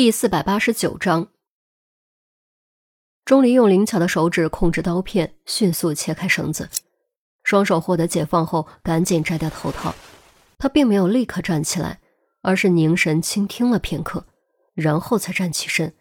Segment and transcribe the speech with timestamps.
[0.00, 1.28] 第四百八十九章，
[3.26, 6.70] 钟离用灵巧的手指控制刀片，迅速切开绳子，
[7.42, 9.94] 双手获得解放后，赶紧摘掉头套。
[10.56, 12.00] 他并没有立刻站起来，
[12.40, 14.24] 而是凝神倾听了片刻，
[14.72, 15.92] 然后才站起身，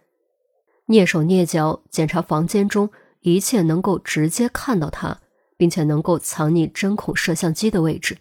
[0.88, 2.90] 蹑手蹑脚检查房间中
[3.20, 5.20] 一切能够直接看到他，
[5.58, 8.18] 并且能够藏匿针孔摄像机的位置。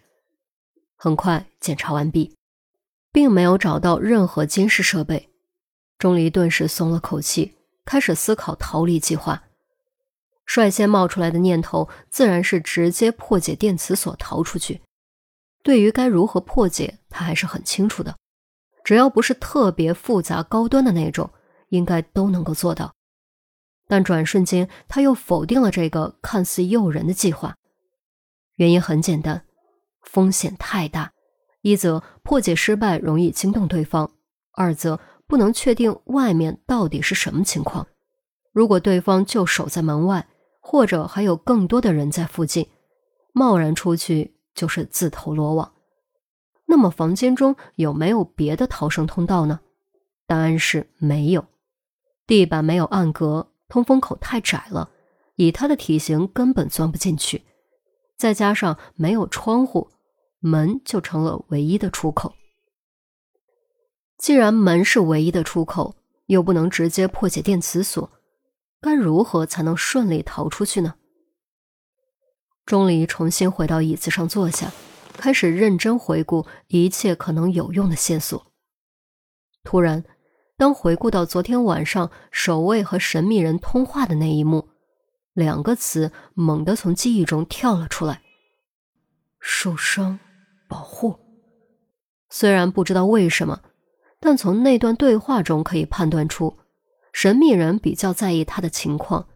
[0.97, 2.35] 很快检查完毕，
[3.13, 5.28] 并没有找到任何监视设备。
[5.99, 9.43] 钟离顿时松了口气，开始思考逃离计划。
[10.45, 14.81] 率先冒出来的念头自然是直接破解电磁锁逃出去。
[15.61, 18.15] 对于该如何破解，他还是很清楚的，
[18.85, 21.29] 只要不是特别复杂高端的那种，
[21.67, 22.93] 应该都能够做到。
[23.85, 27.55] 但转瞬间，他又否定了这个看似诱人的计划。
[28.55, 29.45] 原因很简单，
[30.01, 31.11] 风险太大。
[31.61, 34.09] 一则破解失败容易惊动对方，
[34.53, 34.97] 二则。
[35.29, 37.85] 不能确定外面到底是什么情况。
[38.51, 40.27] 如果对方就守在门外，
[40.59, 42.67] 或者还有更多的人在附近，
[43.31, 45.71] 贸然出去就是自投罗网。
[46.65, 49.59] 那么房间中有没有别的逃生通道呢？
[50.25, 51.45] 答案是没有。
[52.25, 54.89] 地板没有暗格，通风口太窄了，
[55.35, 57.43] 以他的体型根本钻不进去。
[58.17, 59.91] 再加上没有窗户，
[60.39, 62.33] 门就成了唯一的出口。
[64.19, 68.11] 既然门是唯一的出口，又不能直接破解电磁锁，
[68.81, 70.95] 该如何才能顺利逃出去呢？
[72.65, 74.73] 钟离重新回到椅子上坐下，
[75.13, 78.51] 开始认真回顾一切可能有用的线索。
[79.63, 80.03] 突然，
[80.57, 84.67] 当回顾到昨天晚上守卫和神秘人通话的那一幕，
[85.31, 88.21] 两个词猛地从记忆中跳了出来：
[89.39, 90.19] 受伤，
[90.67, 91.17] 保护。
[92.29, 93.61] 虽然不知道为什么。
[94.19, 96.57] 但从那段对话中可以判断出，
[97.13, 99.27] 神秘人比较在意他的情况，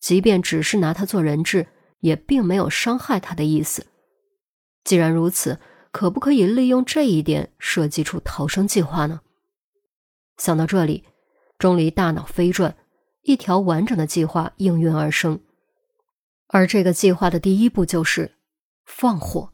[0.00, 1.66] 即便只是拿他做人质，
[2.00, 3.86] 也并没有伤害他的意思。
[4.84, 5.60] 既然如此，
[5.90, 9.20] 可不可以利用这一点设计出逃生计划呢？
[10.38, 11.04] 想到这里，
[11.58, 12.74] 钟离大脑飞转，
[13.20, 15.38] 一条完整的计划应运而生。
[16.48, 18.36] 而这个计划的第一步就是
[18.84, 19.52] 放火。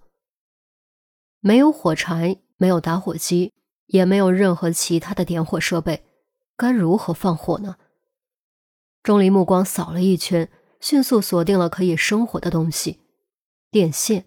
[1.41, 3.53] 没有火柴，没有打火机。
[3.89, 6.05] 也没有任何其他的点火设备，
[6.57, 7.77] 该如何放火呢？
[9.03, 10.49] 钟离目光扫了一圈，
[10.81, 13.01] 迅速锁定了可以生火的东西——
[13.71, 14.25] 电线。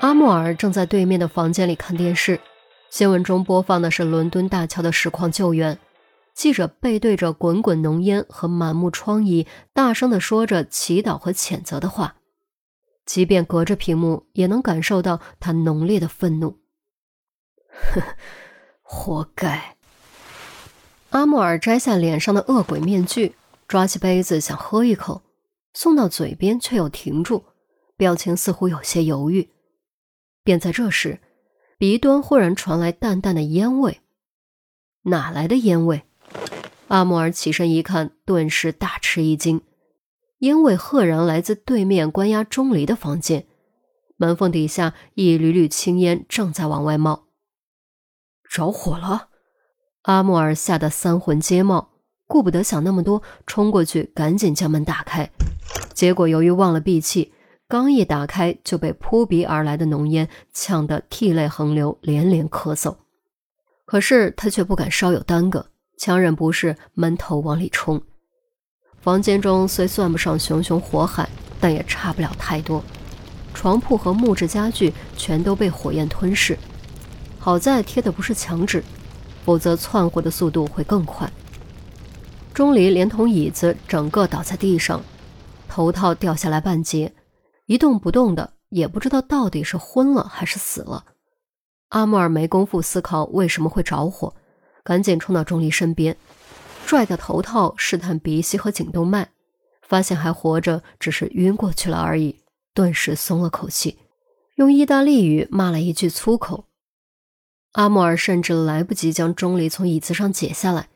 [0.00, 2.40] 阿莫尔正在对面的房间里看电视，
[2.90, 5.78] 新闻中播放的是伦敦大桥的实况救援。
[6.34, 12.15] 记者背对着滚滚浓烟和满目疮痍，大声地说着祈祷和谴责的话。
[13.06, 16.58] 即便隔着屏幕，也能感受到他浓烈的愤怒。
[17.68, 18.02] 呵，
[18.82, 19.76] 活该！
[21.10, 23.36] 阿莫尔摘下脸上的恶鬼面具，
[23.68, 25.22] 抓起杯子想喝一口，
[25.72, 27.44] 送到嘴边却又停住，
[27.96, 29.48] 表情似乎有些犹豫。
[30.42, 31.20] 便在这时，
[31.78, 34.00] 鼻端忽然传来淡淡的烟味。
[35.02, 36.02] 哪来的烟味？
[36.88, 39.62] 阿莫尔起身一看，顿时大吃一惊。
[40.40, 43.46] 烟味赫然来自对面关押钟离的房间，
[44.16, 47.24] 门缝底下一缕缕青烟正在往外冒。
[48.50, 49.28] 着火了！
[50.02, 51.88] 阿莫尔吓得三魂皆冒，
[52.26, 55.30] 顾不得想那么多，冲过去赶紧将门打开。
[55.94, 57.32] 结果由于忘了闭气，
[57.66, 62.96] 刚一打开就被扑鼻而来的浓烟呛得涕泪横流，连连咳嗽。
[63.86, 68.02] 可是他却不敢稍有耽搁，强忍不适，闷头往里冲。
[69.06, 71.28] 房间中虽算不上熊熊火海，
[71.60, 72.82] 但也差不了太多。
[73.54, 76.58] 床铺和木质家具全都被火焰吞噬，
[77.38, 78.82] 好在贴的不是墙纸，
[79.44, 81.30] 否则窜火的速度会更快。
[82.52, 85.00] 钟离连同椅子整个倒在地上，
[85.68, 87.14] 头套掉下来半截，
[87.66, 91.04] 一动不动的，也不知道到底是昏了还是死了。
[91.90, 94.34] 阿莫尔没工夫思考为什么会着火，
[94.82, 96.16] 赶紧冲到钟离身边。
[96.86, 99.30] 拽掉头套，试探鼻息和颈动脉，
[99.82, 102.42] 发现还活着，只是晕过去了而已。
[102.72, 103.98] 顿时松了口气，
[104.54, 106.66] 用意大利语骂了一句粗口。
[107.72, 110.88] 阿莫尔甚至来不及将钟离从椅子上解下来，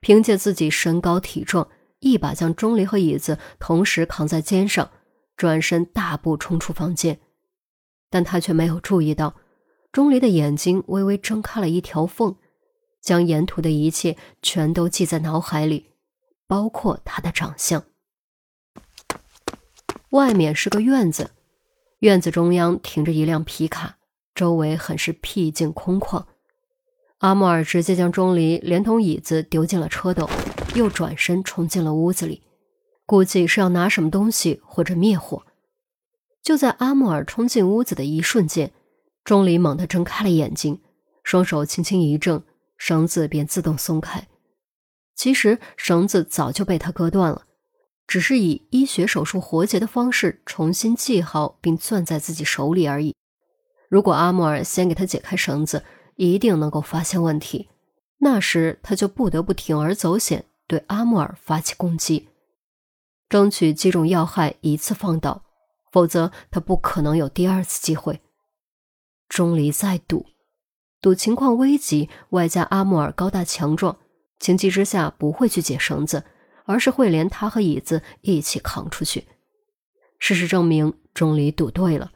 [0.00, 1.68] 凭借自己身高体壮，
[2.00, 4.90] 一把将钟离和椅子同时扛在肩上，
[5.36, 7.20] 转身大步冲出房间。
[8.10, 9.36] 但他却没有注意到，
[9.92, 12.34] 钟离的眼睛微微睁开了一条缝。
[13.06, 15.92] 将沿途的一切全都记在脑海里，
[16.48, 17.84] 包括他的长相。
[20.10, 21.30] 外面是个院子，
[22.00, 23.98] 院子中央停着一辆皮卡，
[24.34, 26.24] 周围很是僻静空旷。
[27.18, 30.28] 阿莫尔直接将钟离连同椅子丢进了车斗，
[30.74, 32.42] 又转身冲进了屋子里，
[33.06, 35.44] 估计是要拿什么东西或者灭火。
[36.42, 38.72] 就在阿莫尔冲进屋子的一瞬间，
[39.22, 40.80] 钟离猛地睁开了眼睛，
[41.22, 42.42] 双手轻轻一挣，
[42.76, 44.26] 绳子便自动松开。
[45.14, 47.46] 其实绳子早就被他割断了，
[48.06, 53.14] 只是以医学手术活结的方式重新系好并攥在自己手里而已。
[53.88, 55.84] 如果阿莫尔先给他解开绳子，
[56.16, 57.68] 一定能够发现问题，
[58.18, 62.28] 那时他就不得不铤而走险，对阿穆尔发起攻击，
[63.28, 65.44] 争取击中要害，一次放倒，
[65.92, 68.20] 否则他不可能有第二次机会。
[69.28, 70.26] 钟离再赌，
[71.06, 73.96] 赌情况危急，外加阿穆尔高大强壮，
[74.40, 76.24] 情急之下不会去解绳子，
[76.64, 79.28] 而是会连他和椅子一起扛出去。
[80.18, 82.10] 事实证明，钟离赌对了，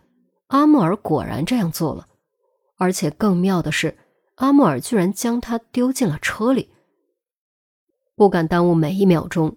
[0.48, 2.08] 阿穆尔果然这样做了。
[2.78, 3.96] 而且更妙的是，
[4.34, 6.70] 阿莫尔居然将他丢进了车里。
[8.16, 9.56] 不敢耽误每一秒钟，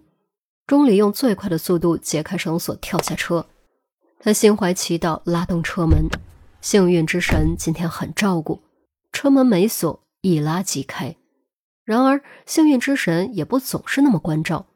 [0.64, 3.46] 钟离用最快的速度解开绳索，跳下车。
[4.20, 6.08] 他心怀祈祷，拉动车门。
[6.60, 8.62] 幸运之神今天很照顾，
[9.24, 11.16] 车门没锁，一拉即开。
[11.82, 14.66] 然而，幸运之神也不总是那么关照，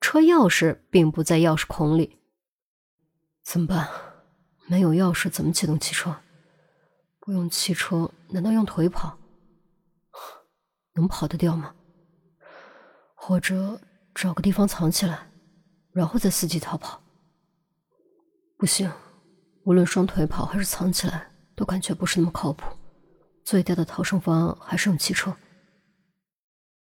[0.00, 2.18] 车钥匙并不在钥匙孔里。
[3.44, 3.88] 怎么办？
[4.66, 6.12] 没有钥匙，怎么启动汽车？
[7.20, 9.16] 不用汽车，难道用腿跑？
[10.94, 11.72] 能跑得掉吗？
[13.14, 13.80] 或者
[14.12, 15.30] 找个地方藏起来，
[15.92, 17.00] 然后再伺机逃跑？
[18.56, 18.90] 不行，
[19.62, 22.64] 无论双腿跑还是藏起来，都感觉不是那么靠谱。
[23.44, 25.36] 最佳的逃生方案还是用汽车。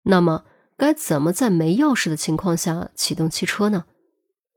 [0.04, 3.86] 那么，该怎么在没钥匙的情况下启动汽车呢？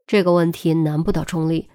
[0.06, 1.68] 这个问题难不倒钟离，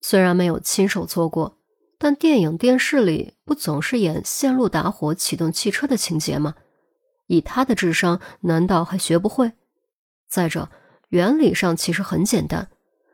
[0.00, 1.58] 虽然没有亲手做过。
[1.98, 6.56] 但电影、电视里不总是演线路打火启动汽车的情节吗？
[7.28, 9.52] 以他的智商，难道还学不会？
[10.28, 10.68] 再者，
[11.10, 12.68] 原理上其实很简单，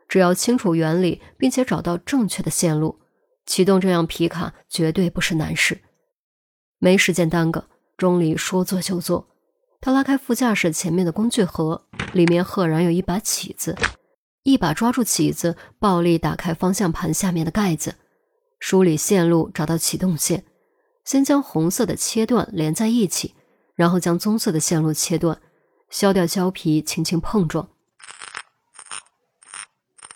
[0.07, 2.99] 只要清楚原理，并且找到正确的线路，
[3.45, 5.79] 启动这辆皮卡绝对不是难事。
[6.79, 7.67] 没时间耽搁，
[7.97, 9.27] 钟离说做就做。
[9.81, 13.77] 他拉开副驾驶前面的工具盒，里面赫然有一把起子，
[14.43, 17.95] 一把抓住起子，暴力打开方向盘下面的盖子。
[18.59, 20.43] 梳理线路，找到启动线，
[21.05, 23.35] 先将红色的切断连在一起，
[23.75, 25.39] 然后将棕色的线路切断，
[25.89, 27.69] 削掉胶皮，轻轻碰撞。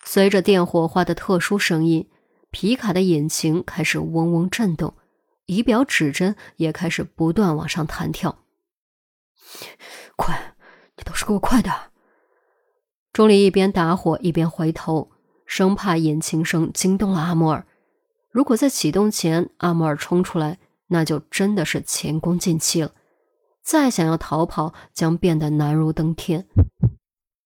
[0.03, 2.09] 随着电火花的特殊声音，
[2.51, 4.93] 皮卡的引擎开始嗡嗡震动，
[5.45, 8.39] 仪表指针也开始不断往上弹跳。
[10.15, 10.55] 快，
[10.97, 11.73] 你倒是给我快点！
[13.11, 15.11] 钟离一边打火一边回头，
[15.45, 17.65] 生怕引擎声惊动了阿莫尔。
[18.31, 20.57] 如果在启动前阿莫尔冲出来，
[20.87, 22.93] 那就真的是前功尽弃了。
[23.61, 26.47] 再想要逃跑，将变得难如登天。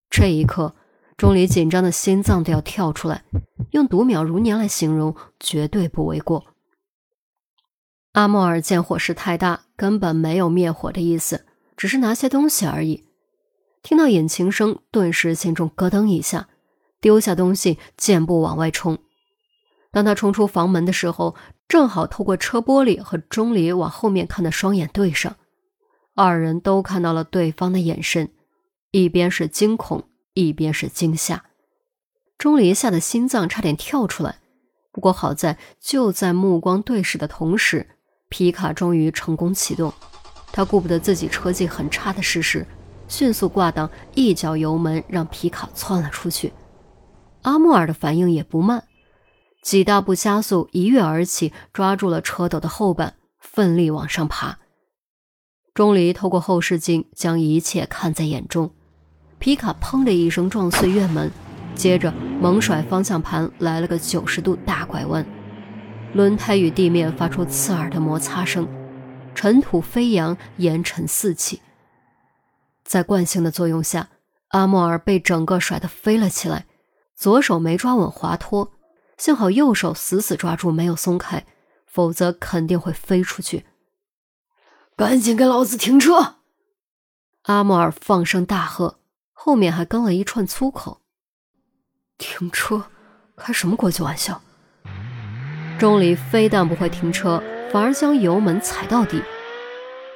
[0.10, 0.74] 这一刻，
[1.18, 3.26] 钟离紧张的心脏都要跳出来，
[3.72, 6.46] 用读秒如年来形容绝对不为过。
[8.18, 13.04] 阿莫尔见火势太大，根本没有灭火的意思，只是拿些东西而已。
[13.84, 16.50] 听到引擎声，顿时心中咯噔一下，
[17.00, 18.98] 丢下东西，健步往外冲。
[19.92, 21.36] 当他冲出房门的时候，
[21.68, 25.36] 正好透过车玻璃和钟离往后面看的双眼对上，
[26.16, 28.32] 二人都看到了对方的眼神，
[28.90, 31.46] 一边是惊恐，一边是惊吓。
[32.40, 34.40] 钟离吓得心脏差点跳出来，
[34.92, 37.92] 不过好在就在目光对视的同时，
[38.30, 39.94] 皮卡终于成功启动。
[40.52, 42.66] 他顾不得自己车技很差的事实，
[43.08, 46.54] 迅速挂档，一脚油门让皮卡窜了出去。
[47.44, 48.84] 阿穆尔的反应也不慢。
[49.62, 54.60] 几大步加速，一跃而起，抓住了车斗的后板，奋力往上爬。
[55.74, 58.72] 钟离透过后视镜将一切看在眼中。
[59.40, 61.30] 皮卡砰的一声撞碎院门，
[61.76, 65.24] 接着猛甩方向盘，来了个九十度大拐弯，
[66.14, 68.68] 轮胎与地面发出刺耳的摩擦声，
[69.36, 71.62] 尘土飞扬，烟尘四起。
[72.84, 74.10] 在惯性的作用下，
[74.50, 76.66] 阿莫尔被整个甩得飞了起来，
[77.16, 78.74] 左手没抓稳，滑脱。
[79.18, 81.46] 幸好右手死死抓住，没有松开，
[81.86, 83.66] 否则肯定会飞出去。
[84.96, 86.38] 赶紧给老子停车！
[87.44, 89.00] 阿莫尔放声大喝，
[89.34, 91.02] 后面还跟了一串粗口。
[92.18, 92.86] 停车？
[93.36, 94.42] 开什么国际玩笑？
[95.78, 97.42] 钟离非但不会停车，
[97.72, 99.22] 反而将油门踩到底，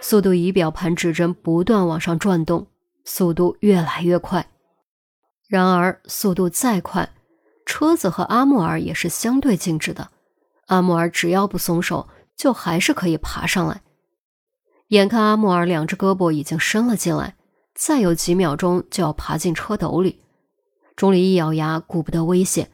[0.02, 2.66] 速度仪表盘指针不断往上转动，
[3.06, 4.48] 速度越来越快。
[5.48, 7.10] 然而，速度再快。
[7.64, 10.10] 车子和阿穆尔也是相对静止的，
[10.66, 13.82] 阿穆尔只要不松手，就还是可以爬上来。
[14.88, 17.36] 眼看阿木尔两只胳膊已经伸了进来，
[17.76, 20.22] 再有几秒钟就要爬进车斗里。
[20.96, 22.72] 钟离一咬牙，顾不得危险，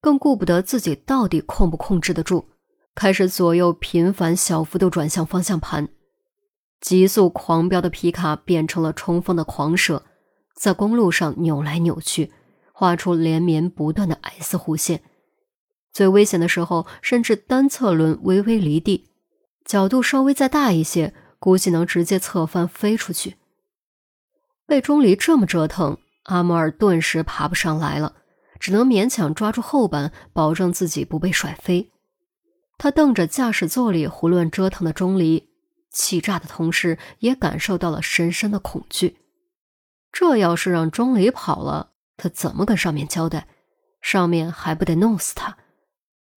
[0.00, 2.46] 更顾不得自己到底控不控制得住，
[2.94, 5.88] 开始左右频繁小幅度转向方向盘。
[6.80, 10.02] 急速狂飙的皮卡变成了冲锋的狂蛇，
[10.54, 12.32] 在公路上扭来扭去，
[12.72, 15.02] 画出连绵不断的 S 弧线。
[15.92, 19.10] 最危险的时候，甚至单侧轮微微离地，
[19.64, 21.14] 角度稍微再大一些。
[21.42, 23.36] 估计能直接侧翻飞出去。
[24.66, 28.16] 被钟离这么折腾，阿摩尔顿时爬不上来了，
[28.60, 31.90] 只能勉强抓住后板，保证自己不被甩飞。
[32.78, 35.48] 他瞪着驾驶座里胡乱折腾的钟离，
[35.90, 39.16] 气炸的同时也感受到了深深的恐惧。
[40.12, 43.48] 这要是让钟离跑了，他怎么跟上面交代？
[44.00, 45.58] 上面还不得弄死他？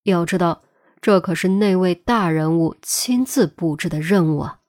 [0.03, 0.63] 要知道，
[1.01, 4.59] 这可是那位大人物亲自布置的任务啊！